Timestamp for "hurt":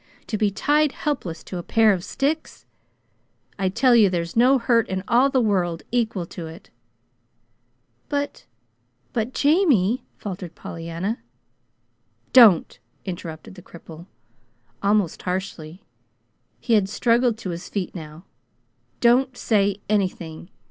4.57-4.89